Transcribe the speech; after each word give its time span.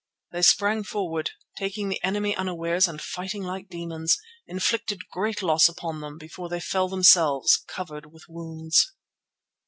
they 0.31 0.41
sprang 0.41 0.83
forward, 0.83 1.29
taking 1.59 1.87
the 1.87 2.03
enemy 2.03 2.35
unawares 2.35 2.87
and 2.87 3.03
fighting 3.03 3.43
like 3.43 3.69
demons, 3.69 4.17
inflicted 4.47 5.07
great 5.09 5.43
loss 5.43 5.69
upon 5.69 6.01
them 6.01 6.17
before 6.17 6.49
they 6.49 6.59
fell 6.59 6.87
themselves 6.89 7.57
covered 7.67 8.11
with 8.11 8.23
wounds. 8.27 8.93